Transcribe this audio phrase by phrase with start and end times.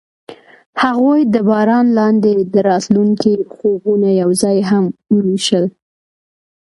[0.83, 4.85] هغوی د باران لاندې د راتلونکي خوبونه یوځای هم
[5.15, 5.65] وویشل.